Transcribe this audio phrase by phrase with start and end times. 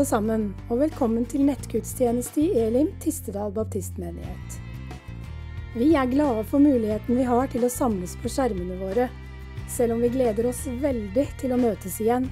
[0.00, 4.54] alle sammen, og velkommen til nettgudstjeneste i Elim Tistedal baptistmenighet.
[5.74, 9.10] Vi er glade for muligheten vi har til å samles på skjermene våre,
[9.68, 12.30] selv om vi gleder oss veldig til å møtes igjen.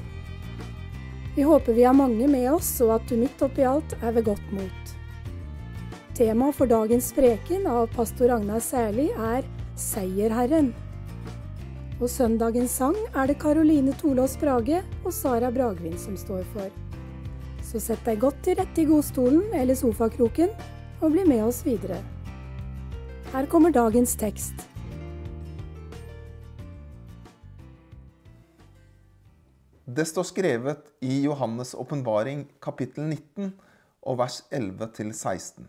[1.36, 4.30] Vi håper vi har mange med oss, og at du midt oppi alt er ved
[4.30, 4.96] godt mot.
[6.16, 9.44] Tema for dagens preken av pastor Ragnar Særli er
[9.76, 10.72] Seierherren.
[12.00, 16.87] Og søndagens sang er det Karoline Tolås Brage og Sara Bragvin som står for.
[17.68, 20.48] Så sett deg godt til rette i godstolen eller sofakroken,
[21.04, 21.98] og bli med oss videre.
[23.28, 24.62] Her kommer dagens tekst.
[29.84, 33.50] Det står skrevet i Johannes' åpenbaring kapittel 19
[34.00, 35.66] og vers 11-16.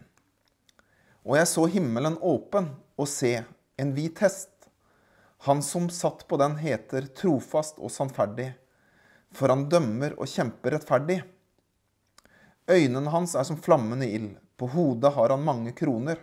[1.27, 3.33] Og jeg så himmelen åpen og se
[3.80, 4.70] en hvit hest.
[5.50, 8.53] Han som satt på den heter trofast og sannferdig,
[9.36, 11.20] for han dømmer og kjemper rettferdig.
[12.70, 16.20] Øynene hans er som flammende ild, på hodet har han mange kroner,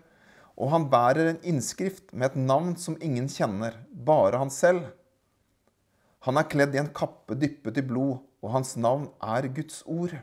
[0.57, 4.87] og han bærer en innskrift med et navn som ingen kjenner, bare han selv.
[6.25, 10.15] Han er kledd i en kappe dyppet i blod, og hans navn er Guds ord.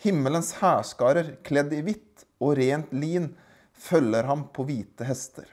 [0.00, 3.32] Himmelens hærskarer, kledd i hvitt og rent lin,
[3.78, 5.46] følger ham på hvite hester.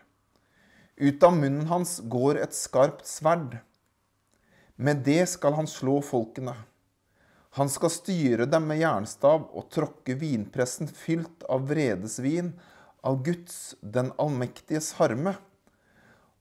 [0.96, 3.58] Ut av munnen hans går et skarpt sverd.
[4.76, 6.56] Med det skal han slå folkene.
[7.56, 12.50] Han skal styre dem med jernstav og tråkke vinpressen fylt av vredesvin,
[13.00, 15.38] av Guds, den allmektiges harme.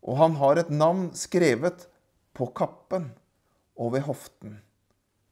[0.02, 1.86] Og han har et navn skrevet
[2.34, 3.12] på kappen
[3.78, 4.58] og ved hoften,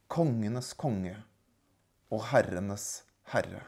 [0.07, 1.17] kongenes konge
[2.13, 3.65] og herrenes herre.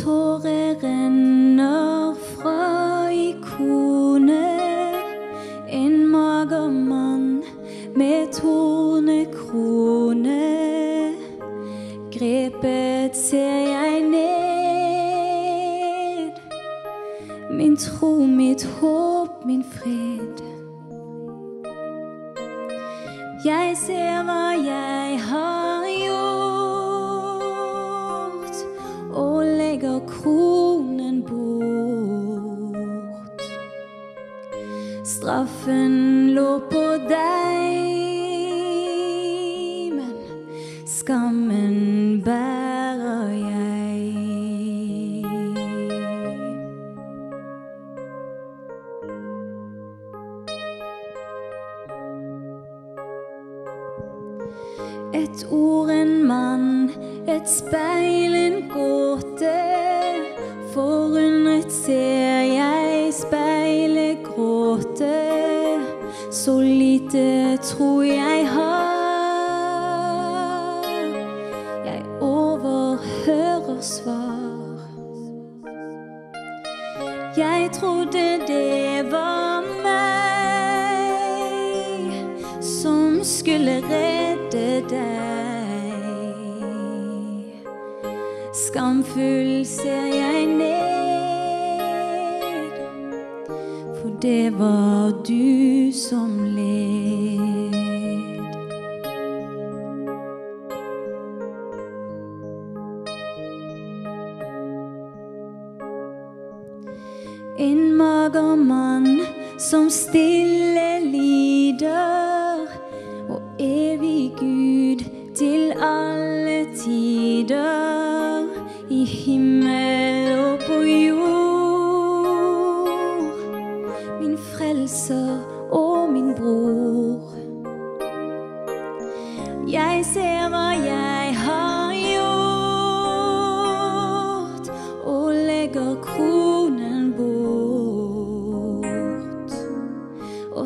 [0.00, 4.32] En tåre renner fra ikonet,
[5.68, 7.42] en mager mann
[7.94, 9.44] med tornekrone.
[12.12, 14.30] Grepet ser jeg ned,
[17.50, 20.40] min tro, mitt håp, min fred.
[23.44, 25.59] Jeg ser hva jeg har
[77.36, 79.90] Jeg trodde det var meg
[82.58, 85.94] som skulle redde deg.
[88.52, 90.90] Skamfull ser jeg ned,
[94.00, 96.29] for det var du som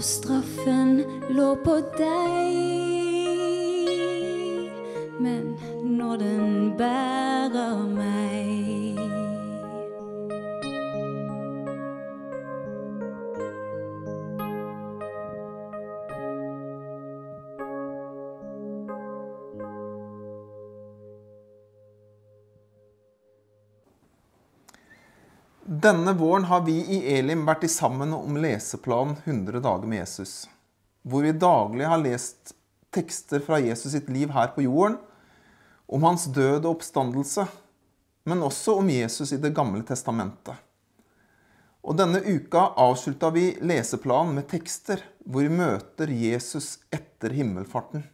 [0.04, 0.98] straffen
[1.32, 2.93] lå på deg,
[25.84, 30.46] Denne våren har vi i Elim vært i sammen om leseplanen 100 dager med Jesus,
[31.04, 32.54] hvor vi daglig har lest
[32.94, 34.96] tekster fra Jesus sitt liv her på jorden,
[35.84, 37.44] om hans død og oppstandelse,
[38.24, 40.56] men også om Jesus i Det gamle testamentet.
[41.84, 48.08] Og denne uka avslutta vi leseplanen med tekster hvor vi møter Jesus etter himmelfarten.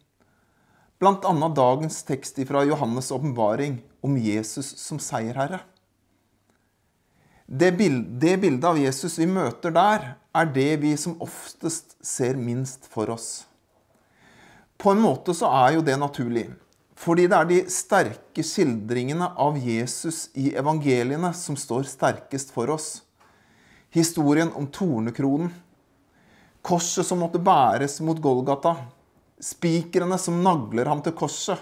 [0.98, 5.62] Blant annet dagens tekst fra Johannes' åpenbaring om Jesus som seierherre.
[7.52, 7.70] Det,
[8.20, 13.10] det bildet av Jesus vi møter der, er det vi som oftest ser minst for
[13.10, 13.42] oss.
[14.78, 16.44] På en måte så er jo det naturlig.
[16.94, 23.02] Fordi det er de sterke skildringene av Jesus i evangeliene som står sterkest for oss.
[23.90, 25.50] Historien om tornekronen.
[26.62, 28.76] Korset som måtte bæres mot Golgata.
[29.42, 31.58] Spikrene som nagler ham til korset.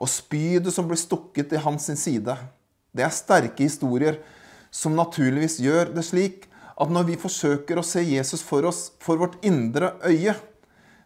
[0.00, 2.40] Og spydet som blir stukket i hans side.
[2.88, 4.22] Det er sterke historier
[4.70, 6.46] som naturligvis gjør det slik
[6.80, 10.34] at når vi forsøker å se Jesus for oss for vårt indre øye,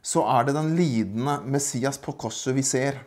[0.04, 3.00] så er det den lidende Messias på korset vi ser.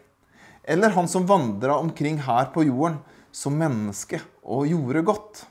[0.67, 2.97] Eller han som vandra omkring her på jorden
[3.31, 5.45] som menneske og gjorde godt.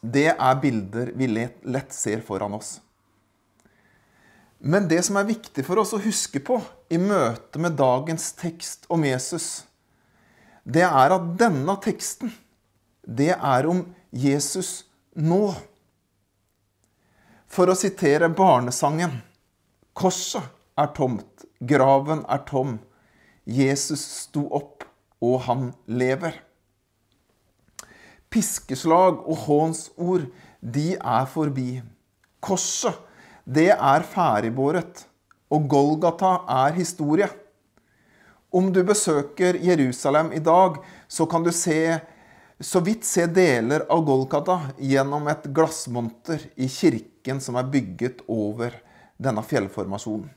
[0.00, 2.78] Det er bilder vi lett ser foran oss.
[4.64, 6.56] Men det som er viktig for oss å huske på
[6.88, 9.66] i møte med dagens tekst om Jesus,
[10.64, 12.32] det er at denne teksten
[13.06, 14.84] det er om Jesus
[15.14, 15.54] nå.
[17.46, 19.20] For å sitere barnesangen
[19.94, 20.42] Korset
[20.74, 22.80] er tomt, graven er tom.
[23.46, 24.82] Jesus sto opp,
[25.22, 26.34] og han lever.
[28.26, 30.26] Piskeslag og hånsord,
[30.58, 31.78] de er forbi.
[32.42, 32.98] Korset,
[33.46, 35.04] det er ferdigbåret,
[35.54, 37.30] og Golgata er historie.
[38.50, 42.00] Om du besøker Jerusalem i dag, så kan du se
[42.60, 48.76] så vidt se deler av Golgata gjennom et glassmonter i kirken som er bygget over
[49.18, 50.28] denne fjellformasjonen.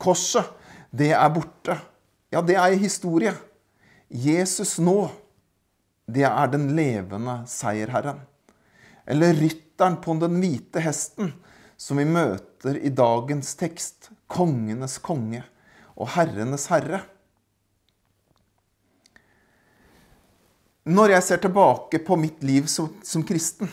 [0.00, 0.48] Korset,
[0.90, 1.76] det er borte.
[2.32, 3.34] Ja, det er historie.
[4.08, 5.08] Jesus nå,
[6.06, 8.20] det er den levende seierherren.
[9.06, 11.32] Eller rytteren på den hvite hesten,
[11.76, 14.10] som vi møter i dagens tekst.
[14.30, 15.44] Kongenes konge
[15.94, 17.04] og herrenes herre.
[20.84, 23.70] Når jeg ser tilbake på mitt liv som, som, kristen,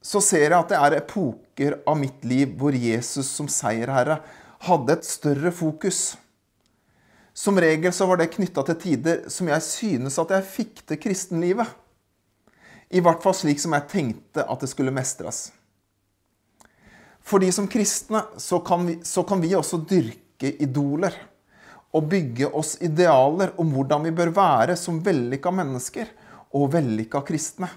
[0.00, 4.22] så ser jeg at det er epoker av mitt liv hvor Jesus som seierherre
[4.64, 6.14] hadde et større fokus.
[7.36, 11.00] Som regel så var det knytta til tider som jeg synes at jeg fikk til
[11.02, 11.68] kristenlivet.
[12.88, 15.50] I hvert fall slik som jeg tenkte at det skulle mestres.
[17.20, 21.12] Fordi som kristne så kan vi, så kan vi også dyrke idoler.
[21.92, 26.08] Og bygge oss idealer om hvordan vi bør være som vellykka mennesker
[26.56, 27.70] og vellykka kristne.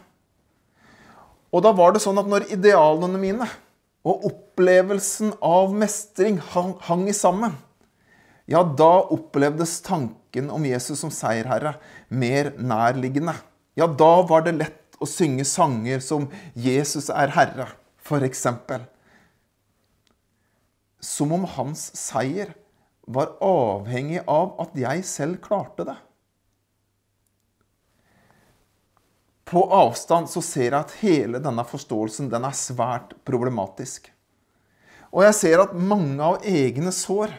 [1.53, 3.47] Og da var det sånn at når idealene mine
[4.03, 7.53] og opplevelsen av mestring hang, hang i sammen,
[8.49, 11.77] ja, da opplevdes tanken om Jesus som seierherre
[12.11, 13.37] mer nærliggende.
[13.79, 17.71] Ja, da var det lett å synge sanger som 'Jesus er Herre',
[18.03, 18.47] f.eks.
[20.99, 22.53] Som om hans seier
[23.07, 25.97] var avhengig av at jeg selv klarte det.
[29.53, 34.09] På avstand så ser jeg at hele denne forståelsen den er svært problematisk.
[35.13, 37.35] Og jeg ser at mange av egne sår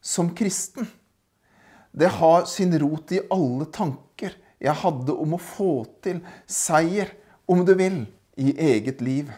[0.00, 0.88] som kristen,
[1.92, 5.72] det har sin rot i alle tanker jeg hadde om å få
[6.02, 7.12] til seier,
[7.48, 8.02] om du vil,
[8.38, 9.30] i eget liv.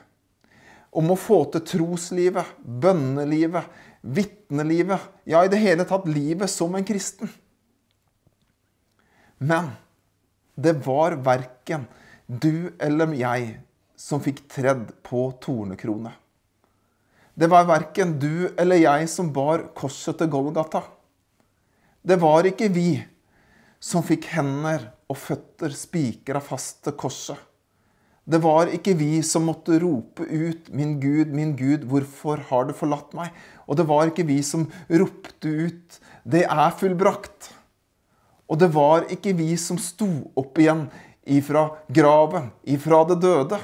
[0.91, 3.69] Om å få til troslivet, bønnelivet,
[4.01, 7.31] vitnelivet, ja, i det hele tatt livet som en kristen.
[9.39, 9.73] Men
[10.57, 11.87] det var verken
[12.31, 13.57] du eller jeg
[13.99, 16.13] som fikk tredd på tornekrone.
[17.35, 20.85] Det var verken du eller jeg som bar korset til Golgata.
[22.03, 23.01] Det var ikke vi
[23.83, 27.39] som fikk hender og føtter spikra fast til korset.
[28.31, 32.73] Det var ikke vi som måtte rope ut 'Min Gud, min Gud, hvorfor har du
[32.73, 33.35] forlatt meg?'
[33.67, 37.51] Og det var ikke vi som ropte ut 'Det er fullbrakt'.
[38.49, 40.91] Og det var ikke vi som sto opp igjen
[41.25, 43.61] ifra graven, ifra det døde.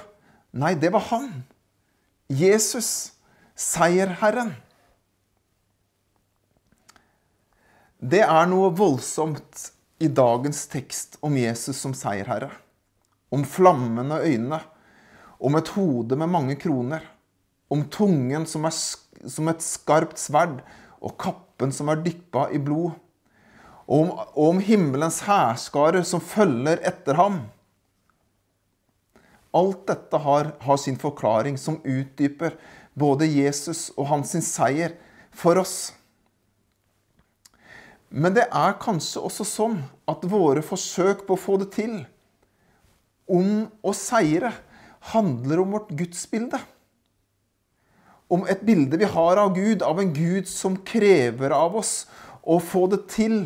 [0.57, 1.31] Nei, det var han.
[2.29, 3.13] Jesus,
[3.57, 4.55] seierherren.
[7.97, 9.71] Det er noe voldsomt
[10.03, 12.53] i dagens tekst om Jesus som seierherre.
[13.33, 14.61] Om flammende øyne,
[15.41, 17.03] om et hode med mange kroner.
[17.73, 18.75] Om tungen som er
[19.25, 20.61] som et skarpt sverd,
[21.01, 22.93] og kappen som er dyppa i blod.
[23.87, 27.45] Og om, og om himmelens hærskare som følger etter ham.
[29.57, 32.59] Alt dette har, har sin forklaring som utdyper
[32.99, 34.97] både Jesus og hans seier
[35.31, 35.95] for oss.
[38.09, 41.99] Men det er kanskje også sånn at våre forsøk på å få det til,
[43.27, 44.53] om å seire,
[45.13, 46.59] handler om vårt gudsbilde.
[48.33, 52.07] Om et bilde vi har av Gud, av en Gud som krever av oss
[52.43, 53.37] å få det til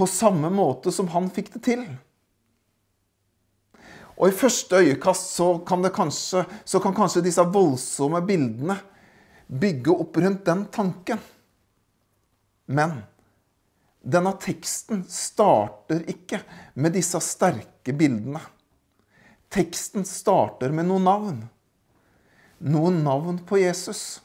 [0.00, 1.84] på samme måte som han fikk det til.
[4.16, 8.76] Og i første øyekast så kan, kanskje, så kan kanskje disse voldsomme bildene
[9.48, 11.20] bygge opp rundt den tanken.
[12.70, 13.00] Men
[14.00, 16.42] denne teksten starter ikke
[16.80, 18.40] med disse sterke bildene.
[19.52, 21.40] Teksten starter med noen navn.
[22.60, 24.20] Noen navn på Jesus.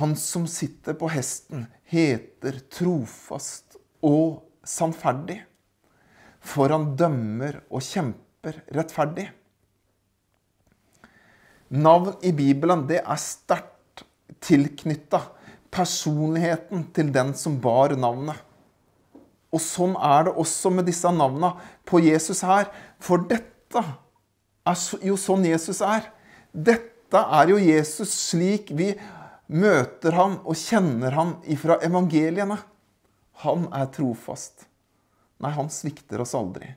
[0.00, 5.40] Han som sitter på hesten, heter trofast og sannferdig,
[6.42, 9.28] for han dømmer og kjemper rettferdig.
[11.74, 14.04] Navn i Bibelen det er sterkt
[14.42, 15.22] tilknytta
[15.74, 18.38] personligheten til den som bar navnet.
[19.54, 21.54] Og sånn er det også med disse navna
[21.88, 22.68] på Jesus her.
[23.02, 23.82] For dette
[24.66, 26.10] er jo sånn Jesus er.
[26.52, 28.92] Dette er jo Jesus slik vi
[29.46, 32.58] møter ham og kjenner ham ifra evangeliene.
[33.44, 34.66] Han er trofast.
[35.42, 36.70] Nei, han svikter oss aldri.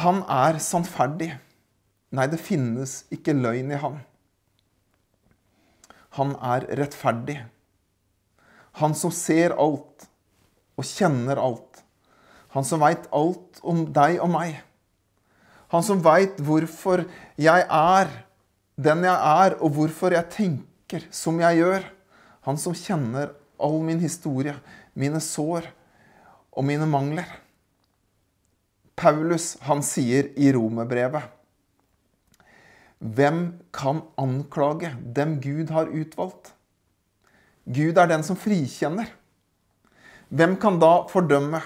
[0.00, 1.34] Han er sannferdig.
[2.16, 3.98] Nei, det finnes ikke løgn i ham.
[6.18, 7.36] Han er rettferdig.
[8.80, 10.08] Han som ser alt
[10.80, 11.84] og kjenner alt.
[12.56, 14.56] Han som veit alt om deg og meg.
[15.70, 17.04] Han som veit hvorfor
[17.38, 18.10] jeg er
[18.80, 21.84] den jeg er, og hvorfor jeg tenker som jeg gjør.
[22.48, 24.54] Han som kjenner all min historie,
[24.96, 25.68] mine sår
[26.50, 27.28] og mine mangler.
[28.96, 31.36] Paulus, han sier i romerbrevet
[33.00, 36.52] hvem kan anklage dem Gud har utvalgt?
[37.64, 39.08] Gud er den som frikjenner.
[40.28, 41.62] Hvem kan da fordømme?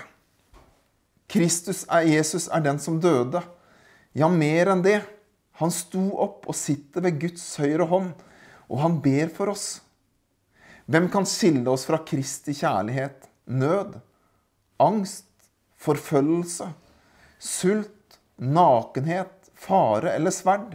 [1.27, 3.43] Kristus er Jesus er den som døde.
[4.15, 5.01] Ja, mer enn det.
[5.61, 8.15] Han sto opp og sitter ved Guds høyre hånd,
[8.71, 9.69] og han ber for oss.
[10.91, 13.29] Hvem kan skille oss fra Kristi kjærlighet?
[13.47, 14.01] Nød,
[14.83, 15.29] angst,
[15.81, 16.73] forfølgelse,
[17.39, 20.75] sult, nakenhet, fare eller sverd?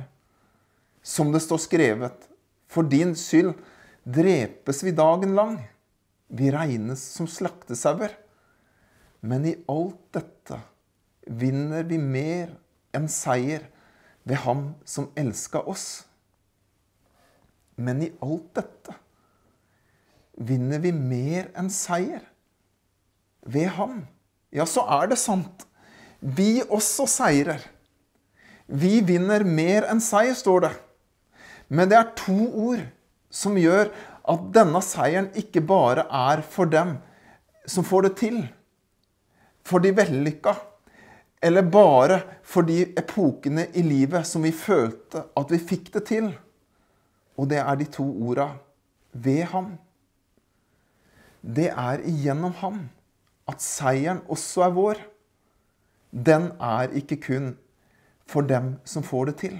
[1.09, 2.27] som det står skrevet,
[2.69, 3.55] for din skyld
[4.03, 5.55] drepes vi dagen lang.
[6.27, 8.13] Vi regnes som slaktesauer.
[9.25, 10.59] Men i alt dette
[11.25, 12.53] vinner vi mer
[12.95, 13.65] enn seier
[14.29, 16.05] ved Ham som elska oss.
[17.79, 18.95] Men i alt dette
[20.39, 22.21] vinner vi mer enn seier
[23.49, 24.03] ved Ham.
[24.53, 25.65] Ja, så er det sant.
[26.19, 27.63] Vi også seirer.
[28.69, 30.73] Vi vinner mer enn seier, står det.
[31.69, 32.37] Men det er to
[32.69, 32.85] ord
[33.33, 33.91] som gjør
[34.29, 36.97] at denne seieren ikke bare er for dem
[37.69, 38.39] som får det til,
[39.65, 40.55] for de vellykka,
[41.41, 46.33] eller bare for de epokene i livet som vi følte at vi fikk det til.
[47.39, 48.49] Og det er de to orda
[49.13, 49.71] ved ham.
[51.41, 52.81] Det er igjennom ham
[53.49, 55.01] at seieren også er vår.
[56.11, 57.53] Den er ikke kun
[58.29, 59.57] for dem som får det til.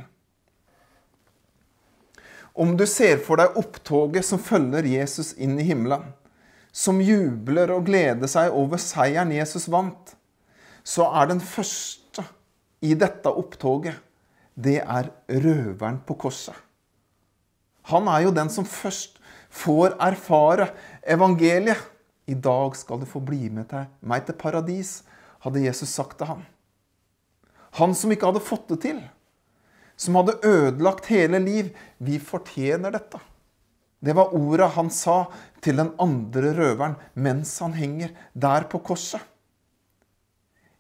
[2.59, 6.09] Om du ser for deg opptoget som følger Jesus inn i himmelen,
[6.75, 10.17] som jubler og gleder seg over seieren Jesus vant,
[10.83, 12.25] så er den første
[12.81, 13.98] i dette opptoget,
[14.59, 16.55] det er røveren på korset.
[17.89, 19.19] Han er jo den som først
[19.50, 20.69] får erfare
[21.03, 21.79] evangeliet.
[22.29, 25.00] I dag skal du få bli med til meg til paradis,
[25.41, 26.43] hadde Jesus sagt til ham.
[27.79, 29.00] Han som ikke hadde fått det til
[30.00, 31.74] som hadde ødelagt hele liv.
[31.98, 33.19] Vi fortjener dette.
[34.00, 35.25] Det var orda han sa
[35.63, 39.19] til den andre røveren mens han henger der på korset.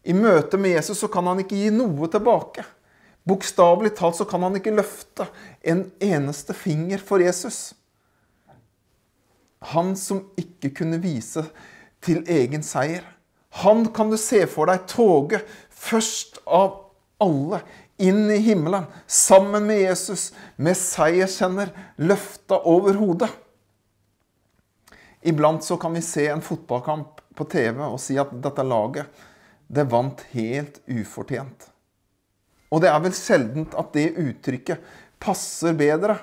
[0.03, 2.63] I møte med Jesus så kan han ikke gi noe tilbake.
[3.27, 5.27] Bokstavelig talt så kan han ikke løfte
[5.61, 7.73] en eneste finger for Jesus.
[9.75, 11.43] Han som ikke kunne vise
[12.03, 13.03] til egen seier.
[13.63, 16.85] Han kan du se for deg toget først av
[17.19, 17.61] alle
[17.99, 23.29] inn i himmelen sammen med Jesus, med seierskjenner løfta over hodet.
[25.27, 29.25] Iblant så kan vi se en fotballkamp på TV og si at dette laget
[29.69, 31.69] det vant helt ufortjent.
[32.73, 34.81] Og det er vel sjeldent at det uttrykket
[35.21, 36.17] passer bedre.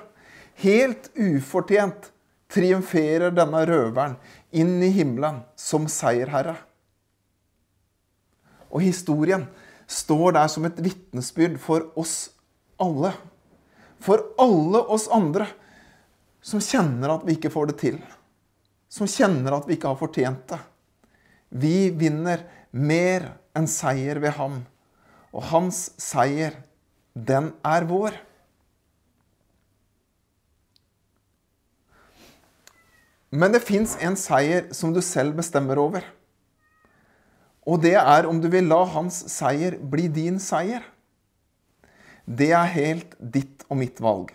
[0.63, 2.11] Helt ufortjent
[2.51, 4.15] triumferer denne røveren
[4.55, 6.55] inn i himmelen som seierherre.
[8.67, 9.45] Og historien
[9.87, 12.29] står der som et vitnesbyrd for oss
[12.83, 13.13] alle.
[14.03, 15.47] For alle oss andre
[16.43, 17.99] som kjenner at vi ikke får det til.
[18.89, 20.59] som kjenner at vi ikke har fortjent det.
[21.49, 22.39] Vi vinner
[22.71, 24.61] mer enn seier ved ham.
[25.33, 26.55] Og hans seier,
[27.13, 28.15] den er vår.
[33.29, 36.05] Men det fins en seier som du selv bestemmer over.
[37.67, 40.85] Og det er om du vil la hans seier bli din seier.
[42.27, 44.31] Det er helt ditt og mitt valg.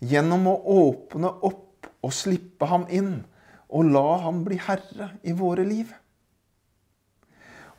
[0.00, 3.22] Gjennom å åpne opp og slippe ham inn,
[3.68, 5.92] og la ham bli herre i våre liv.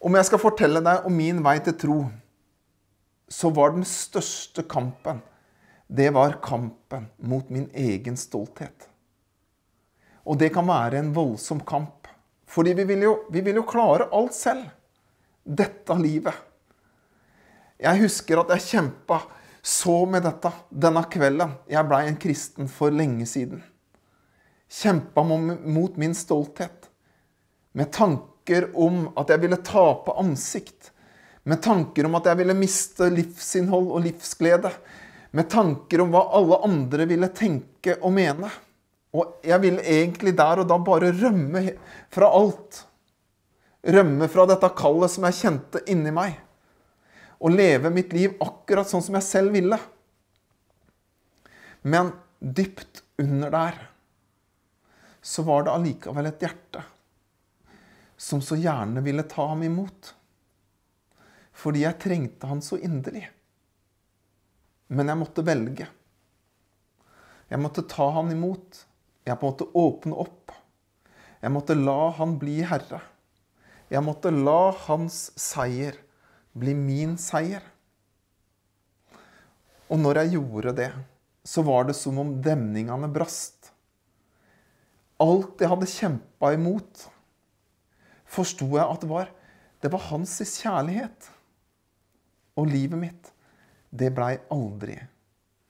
[0.01, 1.99] Om jeg skal fortelle deg om min vei til tro,
[3.31, 5.21] så var den største kampen
[5.91, 8.87] det var kampen mot min egen stolthet.
[10.23, 12.07] Og det kan være en voldsom kamp.
[12.47, 14.69] Fordi vi vil jo, vi vil jo klare alt selv.
[15.43, 16.37] Dette livet.
[17.81, 19.19] Jeg husker at jeg kjempa
[19.61, 21.57] så med dette denne kvelden.
[21.67, 23.59] Jeg blei en kristen for lenge siden.
[24.71, 26.87] Kjempa mot min stolthet.
[27.75, 27.91] Med
[28.51, 30.91] tanker om at jeg ville tape ansikt.
[31.43, 34.71] Med tanker om at jeg ville miste livsinnhold og livsglede.
[35.31, 38.49] Med tanker om hva alle andre ville tenke og mene.
[39.13, 41.75] Og jeg ville egentlig der og da bare rømme
[42.11, 42.85] fra alt.
[43.83, 46.35] Rømme fra dette kallet som jeg kjente inni meg.
[47.41, 49.79] Og leve mitt liv akkurat sånn som jeg selv ville.
[51.81, 53.87] Men dypt under der
[55.21, 56.81] så var det allikevel et hjerte
[58.21, 60.13] som så gjerne ville ta ham imot.
[61.57, 63.23] Fordi jeg trengte han så inderlig.
[64.93, 65.87] Men jeg måtte velge.
[67.49, 68.83] Jeg måtte ta han imot.
[69.25, 70.53] Jeg måtte åpne opp.
[71.41, 72.99] Jeg måtte la han bli herre.
[73.89, 75.97] Jeg måtte la hans seier
[76.53, 77.63] bli min seier.
[79.89, 80.91] Og når jeg gjorde det,
[81.43, 83.71] så var det som om demningene brast.
[85.21, 87.07] Alt jeg hadde kjempa imot,
[88.31, 89.31] forsto jeg at det var,
[89.83, 91.31] det var hans kjærlighet.
[92.59, 93.33] Og livet mitt,
[93.91, 94.97] det blei aldri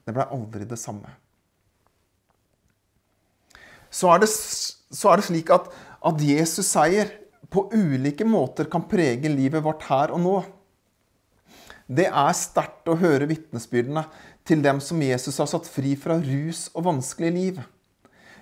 [0.02, 1.10] Det blei aldri det samme
[3.92, 5.68] så er det, så er det slik at,
[6.02, 7.12] at Jesus seier
[7.52, 10.36] på ulike måter kan prege livet vårt her og nå.
[11.92, 14.06] Det er sterkt å høre vitnesbyrdene
[14.48, 17.60] til dem som Jesus har satt fri fra rus og vanskelig liv.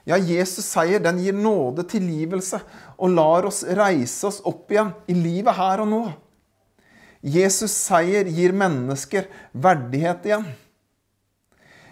[0.09, 2.63] Ja, Jesus seier den gir nåde, tilgivelse
[2.97, 6.03] og lar oss reise oss opp igjen i livet her og nå.
[7.21, 10.47] Jesus seier gir mennesker verdighet igjen.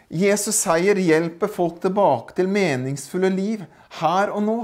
[0.09, 3.67] Jesus seier hjelper folk tilbake til meningsfulle liv
[4.01, 4.59] her og nå.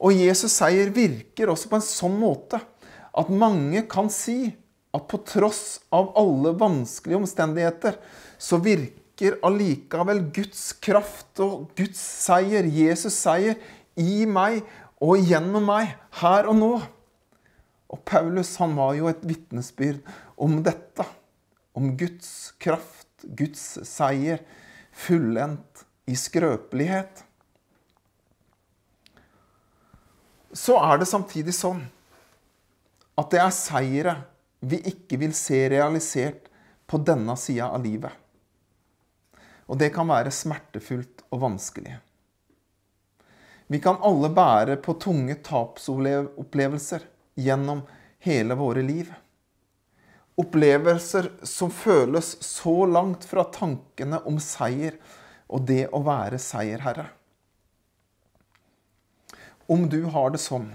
[0.00, 2.58] Og Jesus seier virker også på en sånn måte
[3.10, 4.50] at mange kan si
[4.96, 7.94] at på tross av alle vanskelige omstendigheter,
[8.38, 8.99] så virker
[9.46, 13.58] allikevel Guds kraft og Guds seier, Jesus seier,
[14.00, 14.62] i meg
[15.02, 16.72] og gjennom meg her og nå.
[17.90, 20.00] Og Paulus han var jo et vitnesbyrd
[20.40, 21.04] om dette.
[21.76, 23.06] Om Guds kraft
[23.36, 24.40] Guds seier
[24.96, 27.24] fullendt i skrøpelighet.
[30.56, 31.82] Så er det samtidig sånn
[33.20, 34.16] at det er seire
[34.60, 36.48] vi ikke vil se realisert
[36.90, 38.12] på denne sida av livet.
[39.70, 41.94] Og det kan være smertefullt og vanskelig.
[43.70, 47.04] Vi kan alle bære på tunge tapsopplevelser
[47.38, 47.84] gjennom
[48.26, 49.12] hele våre liv.
[50.40, 54.98] Opplevelser som føles så langt fra tankene om seier
[55.46, 57.06] og det å være seierherre.
[59.70, 60.72] Om du har det sånn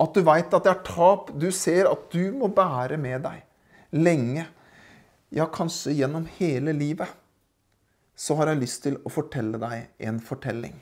[0.00, 3.42] at du veit at det er tap du ser at du må bære med deg
[3.90, 4.46] lenge,
[5.34, 7.10] ja, kanskje gjennom hele livet,
[8.20, 10.74] så har jeg lyst til å fortelle deg en fortelling.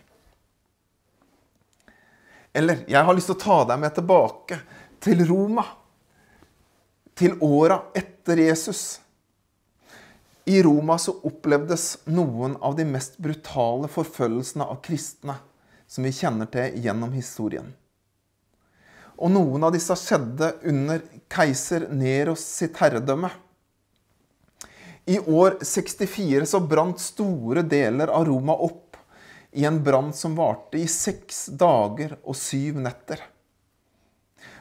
[2.59, 4.59] Eller jeg har lyst til å ta deg med tilbake
[5.05, 5.63] til Roma
[7.19, 8.99] til åra etter Jesus.
[10.51, 15.39] I Roma så opplevdes noen av de mest brutale forfølgelsene av kristne
[15.87, 17.71] som vi kjenner til gjennom historien.
[19.19, 23.31] Og noen av disse skjedde under keiser Neros sitt herredømme.
[25.09, 28.97] I år 64 så brant store deler av Roma opp
[29.57, 33.23] i en brann som varte i seks dager og syv netter.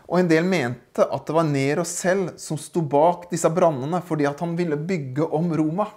[0.07, 4.29] Og en del mente at det var Nero selv som sto bak disse brannene fordi
[4.29, 5.89] at han ville bygge om Roma.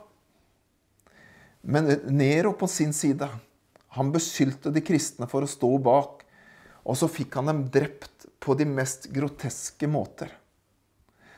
[1.63, 3.29] Men Nero på sin side,
[3.95, 6.27] han beskyldte de kristne for å stå bak.
[6.91, 10.35] Og så fikk han dem drept på de mest groteske måter.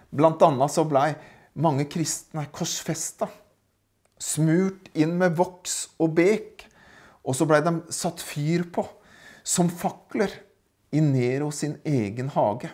[0.08, 1.10] Blant annet så blei
[1.54, 3.28] mange kristne er korsfesta.
[4.22, 6.66] Smurt inn med voks og bek.
[7.22, 8.86] Og så blei de satt fyr på
[9.42, 10.32] som fakler
[10.94, 12.70] i Nero sin egen hage.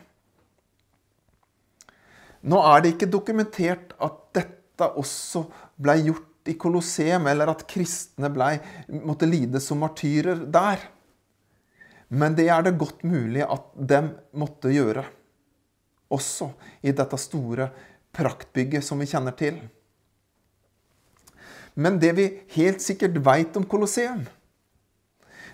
[2.48, 5.44] Nå er det ikke dokumentert at dette også
[5.80, 8.54] ble gjort i Colosseum, eller at kristne ble,
[9.04, 10.80] måtte lide som martyrer der.
[12.08, 14.00] Men det er det godt mulig at de
[14.40, 15.04] måtte gjøre.
[16.14, 17.68] Også i dette store
[18.18, 19.60] praktbygget som vi kjenner til.
[21.78, 22.26] Men det vi
[22.56, 24.24] helt sikkert veit om Colosseum,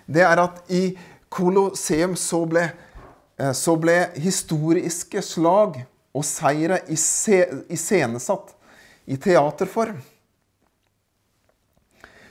[0.09, 0.95] det er at i
[1.29, 2.65] Colosseum så ble,
[3.37, 5.83] eh, så ble historiske slag
[6.15, 8.55] og seire iscenesatt
[9.05, 10.01] i teaterform.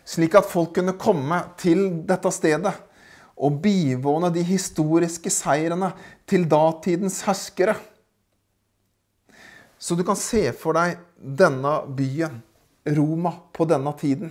[0.04, 2.74] Slik at folk kunne komme til dette stedet
[3.34, 5.92] og bivåne de historiske seirene
[6.28, 7.76] til datidens herskere.
[9.84, 12.38] Så du kan se for deg denne byen,
[12.96, 14.30] Roma, på denne tiden.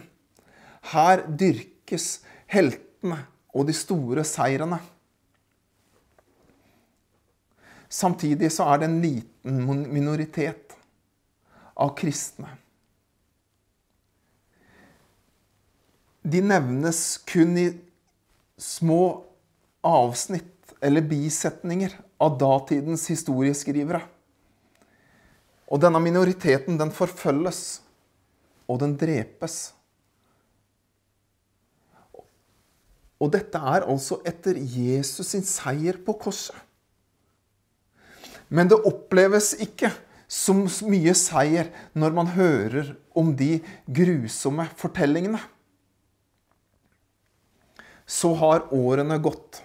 [0.89, 3.19] Her dyrkes heltene
[3.53, 4.79] og de store seirene.
[7.85, 9.59] Samtidig så er det en liten
[9.93, 10.73] minoritet
[11.77, 12.49] av kristne.
[16.25, 17.67] De nevnes kun i
[18.57, 19.03] små
[19.85, 24.01] avsnitt eller bisetninger av datidens historieskrivere.
[25.71, 27.81] Og denne minoriteten, den forfølges,
[28.67, 29.73] og den drepes.
[33.23, 36.55] Og dette er altså etter Jesus sin seier på korset.
[38.53, 39.89] Men det oppleves ikke
[40.29, 45.39] som mye seier når man hører om de grusomme fortellingene.
[48.05, 49.61] Så har årene gått.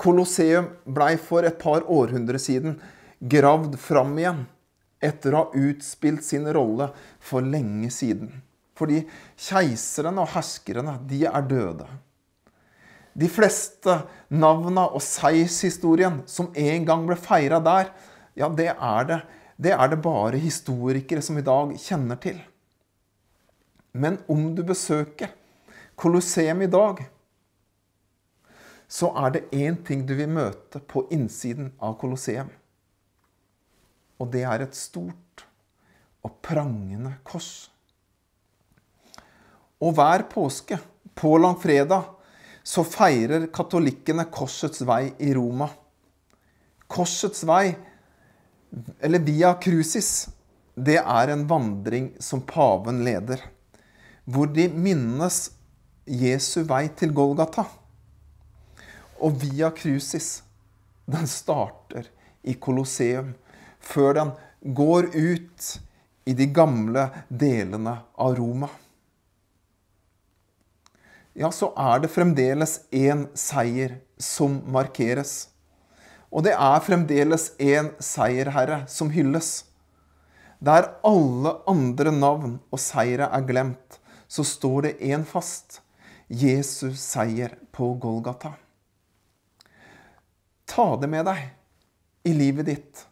[0.00, 2.80] Kolosseum blei for et par århundre siden
[3.20, 4.42] gravd fram igjen
[5.04, 6.88] etter å ha utspilt sin rolle
[7.22, 8.32] for lenge siden.
[8.74, 9.04] Fordi
[9.38, 11.86] keiserne og herskerne, de er døde.
[13.14, 14.00] De fleste
[14.34, 17.92] navna og seiershistorien som en gang ble feira der,
[18.34, 19.20] ja, det er det,
[19.56, 22.40] det er det bare historikere som i dag kjenner til.
[23.94, 25.30] Men om du besøker
[25.94, 27.04] Colosseum i dag,
[28.90, 32.50] så er det én ting du vil møte på innsiden av Colosseum.
[34.20, 35.46] Og det er et stort
[36.24, 37.70] og prangende kors.
[39.82, 40.78] Og hver påske,
[41.14, 42.08] på langfredag,
[42.64, 45.68] så feirer katolikkene korsets vei i Roma.
[46.90, 47.74] Korsets vei,
[48.98, 50.26] eller Via Crucis,
[50.74, 53.44] det er en vandring som paven leder.
[54.24, 55.52] Hvor de minnes
[56.08, 57.66] Jesu vei til Golgata.
[59.22, 60.42] Og Via Crucis,
[61.06, 62.08] den starter
[62.42, 63.34] i Colosseum,
[63.84, 64.32] før den
[64.76, 65.74] går ut
[66.24, 68.70] i de gamle delene av Roma
[71.34, 75.48] ja, så er det fremdeles én seier som markeres.
[76.30, 79.64] Og det er fremdeles én seierherre som hylles.
[80.62, 83.98] Der alle andre navn og seire er glemt,
[84.30, 85.80] så står det én fast.
[86.30, 88.54] Jesus seier på Golgata.
[90.70, 93.02] Ta det med deg i livet ditt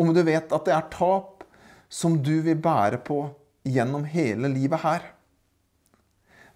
[0.00, 1.44] om du vet at det er tap
[1.90, 3.22] som du vil bære på
[3.68, 5.10] gjennom hele livet her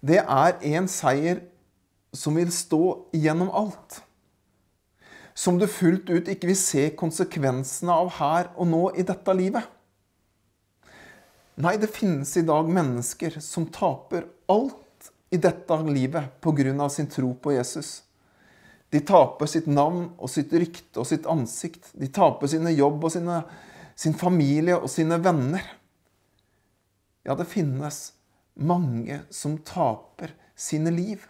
[0.05, 1.39] det er en seier
[2.15, 2.81] som vil stå
[3.15, 4.01] gjennom alt.
[5.33, 9.65] Som du fullt ut ikke vil se konsekvensene av her og nå i dette livet.
[11.55, 16.89] Nei, det finnes i dag mennesker som taper alt i dette livet pga.
[16.89, 18.03] sin tro på Jesus.
[18.95, 21.89] De taper sitt navn og sitt rykte og sitt ansikt.
[21.99, 23.41] De taper sine jobb og sine,
[23.99, 25.65] sin familie og sine venner.
[27.27, 28.13] Ja, det finnes
[28.55, 31.25] mange som taper sine liv.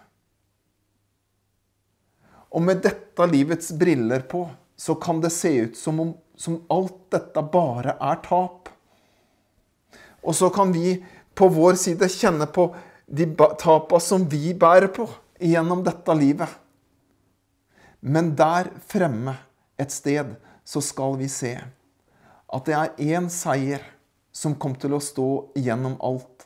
[2.53, 4.45] Og med dette livets briller på,
[4.77, 8.69] så kan det se ut som om som alt dette bare er tap.
[10.25, 10.97] Og så kan vi
[11.35, 12.69] på vår side kjenne på
[13.05, 13.27] de
[13.61, 15.07] tapa som vi bærer på
[15.39, 16.49] gjennom dette livet.
[18.01, 19.37] Men der fremme
[19.79, 21.55] et sted så skal vi se
[22.55, 23.83] at det er én seier
[24.35, 26.45] som kom til å stå gjennom alt.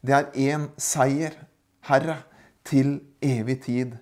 [0.00, 1.36] Det er én seier,
[1.84, 2.22] Herre,
[2.64, 3.98] til evig tid.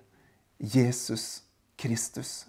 [0.59, 1.43] Jesus
[1.79, 2.45] Kristus.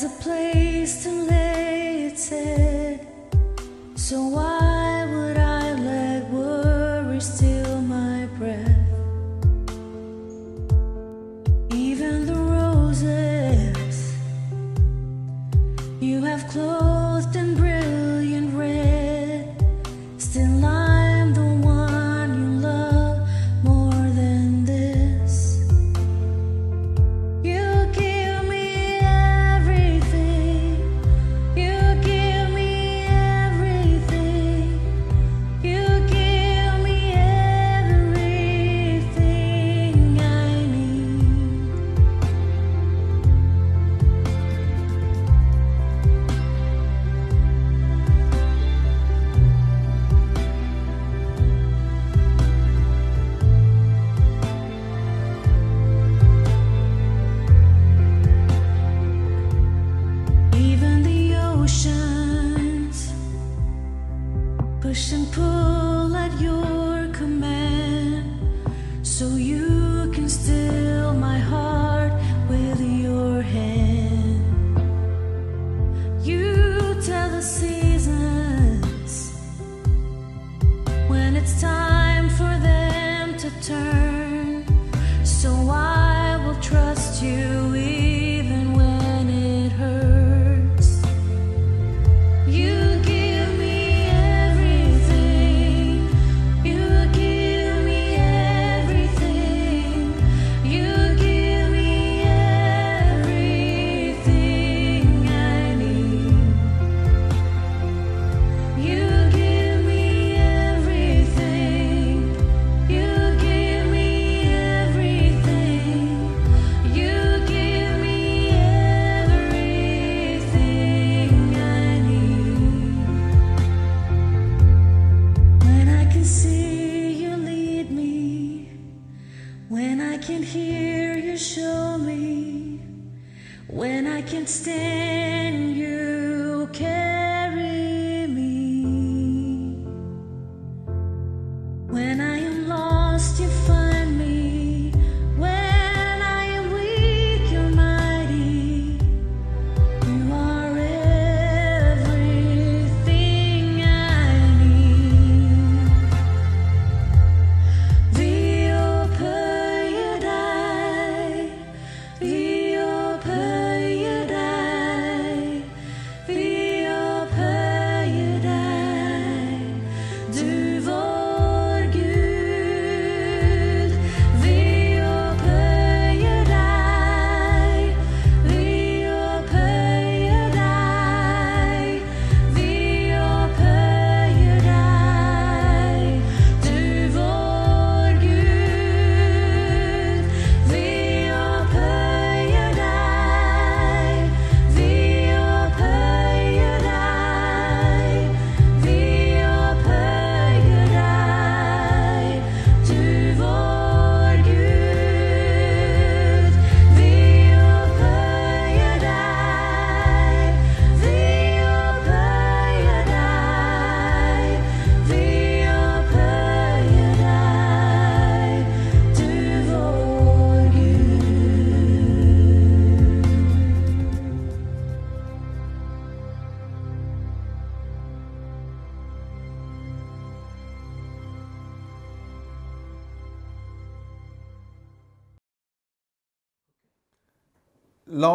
[0.00, 3.04] There's a place to lay its head,
[3.96, 4.47] so I.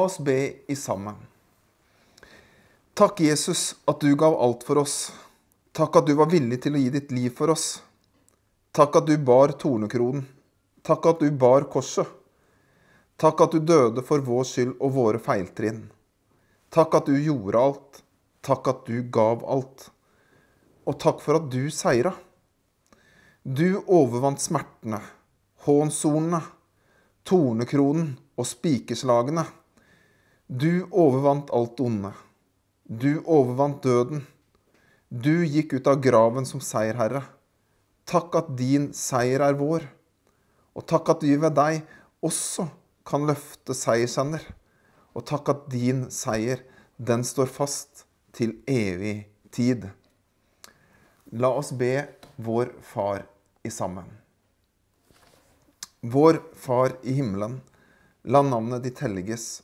[0.06, 0.38] oss be
[0.68, 1.16] i sammen.
[2.94, 4.98] Takk, Jesus, at du gav alt for oss.
[5.74, 7.82] Takk at du var villig til å gi ditt liv for oss.
[8.74, 10.28] Takk at du bar tornekronen.
[10.86, 12.06] Takk at du bar korset.
[13.18, 15.88] Takk at du døde for vår skyld og våre feiltrinn.
[16.74, 18.04] Takk at du gjorde alt.
[18.44, 19.88] Takk at du gav alt.
[20.86, 22.12] Og takk for at du seira.
[23.44, 25.02] Du overvant smertene,
[25.66, 26.39] hånsornene,
[27.28, 29.44] tornekronen og spikerslagene.
[30.54, 32.12] Du overvant alt onde.
[32.86, 34.20] Du overvant døden.
[35.10, 37.24] Du gikk ut av graven som seierherre.
[38.06, 39.88] Takk at din seier er vår.
[40.78, 41.80] Og takk at vi ved deg
[42.22, 42.68] også
[43.02, 44.46] kan løfte seiersender.
[45.18, 46.62] Og takk at din seier,
[47.02, 48.06] den står fast
[48.38, 49.89] til evig tid.
[51.34, 51.96] La oss be
[52.38, 53.26] vår Far
[53.66, 54.06] i sammen.
[56.06, 57.63] Vår Far i himmelen.
[58.22, 59.63] La navnet ditt helliges.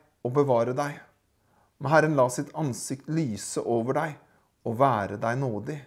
[0.25, 0.99] og bevare deg.
[1.81, 4.19] Må Herren la sitt ansikt lyse over deg
[4.69, 5.79] og være deg nådig.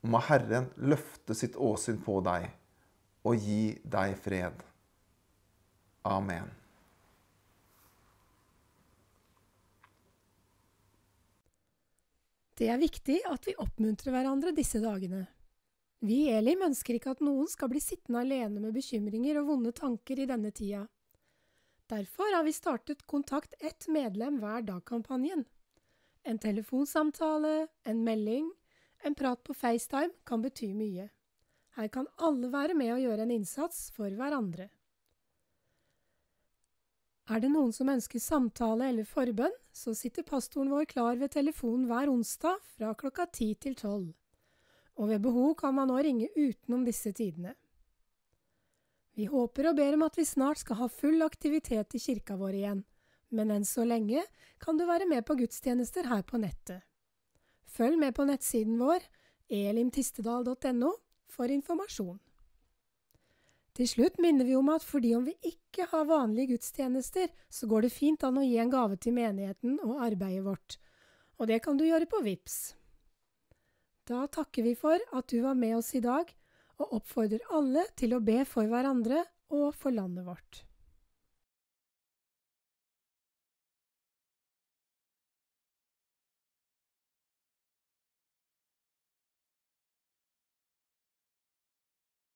[0.00, 2.48] Og må Herren løfte sitt åsyn på deg
[3.28, 4.64] og gi deg fred.
[6.08, 6.48] Amen.
[12.60, 15.26] Det er viktig at vi oppmuntrer hverandre disse dagene.
[16.04, 19.72] Vi i Elim ønsker ikke at noen skal bli sittende alene med bekymringer og vonde
[19.76, 20.86] tanker i denne tida.
[21.90, 25.44] Derfor har vi startet Kontakt ett medlem hver dag-kampanjen.
[26.22, 28.52] En telefonsamtale, en melding
[29.02, 31.08] En prat på FaceTime kan bety mye.
[31.76, 34.66] Her kan alle være med og gjøre en innsats for hverandre.
[37.30, 41.88] Er det noen som ønsker samtale eller forbønn, så sitter pastoren vår klar ved telefonen
[41.88, 44.12] hver onsdag fra klokka ti til tolv.
[45.00, 47.56] Og ved behov kan man nå ringe utenom disse tidene.
[49.20, 52.54] Vi håper og ber om at vi snart skal ha full aktivitet i kirka vår
[52.56, 52.78] igjen,
[53.36, 54.22] men enn så lenge
[54.64, 56.80] kan du være med på gudstjenester her på nettet.
[57.68, 59.04] Følg med på nettsiden vår,
[59.52, 60.94] elimtistedal.no,
[61.28, 62.16] for informasjon.
[63.76, 67.90] Til slutt minner vi om at fordi om vi ikke har vanlige gudstjenester, så går
[67.90, 70.80] det fint an å gi en gave til menigheten og arbeidet vårt,
[71.36, 72.60] og det kan du gjøre på VIPS.
[74.08, 76.24] Da takker vi for at du var med oss i dag,
[76.80, 80.64] og oppfordrer alle til å be for hverandre og for landet vårt.